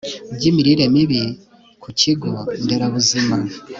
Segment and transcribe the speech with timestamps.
[0.35, 1.21] by'imirire mibi
[1.81, 2.31] ku kigo
[2.63, 3.35] nderabuzima